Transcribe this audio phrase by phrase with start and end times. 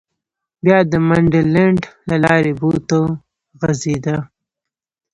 [0.63, 2.99] بیا د منډلنډ له لارې بو ته
[3.59, 4.17] غځېده.